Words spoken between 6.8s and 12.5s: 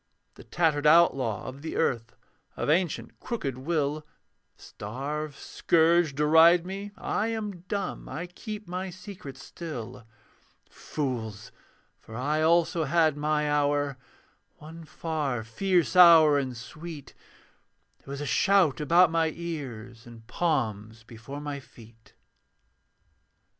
I am dumb, I keep my secret still. Fools! For I